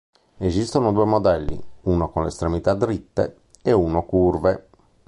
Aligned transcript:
Ne 0.37 0.47
esistono 0.47 0.91
due 0.91 1.05
modelli, 1.05 1.63
uno 1.81 2.09
con 2.09 2.23
le 2.23 2.29
estremità 2.29 2.73
dritte 2.73 3.37
e 3.61 3.71
uno 3.71 4.01
curve. 4.03 4.69